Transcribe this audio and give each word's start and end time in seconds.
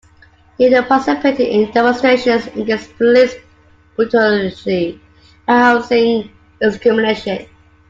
They 0.57 0.71
participated 0.81 1.47
in 1.47 1.69
demonstrations 1.73 2.47
against 2.57 2.97
police 2.97 3.35
brutality 3.95 4.99
and 5.47 5.57
housing 5.59 6.31
discrimination. 6.59 7.47